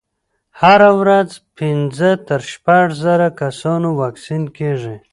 [0.59, 4.95] هره ورځ پنځه تر شپږ زره کسانو واکسین کېږي.